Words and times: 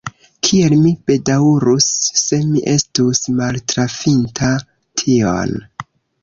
kiel 0.45 0.75
mi 0.85 0.93
bedaŭrus, 1.09 1.89
se 2.21 2.39
mi 2.53 2.63
estus 2.73 3.21
maltrafinta 3.41 4.51
tion! 5.03 5.55